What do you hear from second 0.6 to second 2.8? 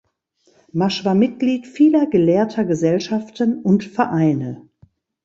Masch war Mitglied vieler gelehrter